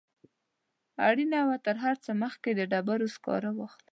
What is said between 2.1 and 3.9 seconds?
مخکې د ډبرو سکاره واخلم.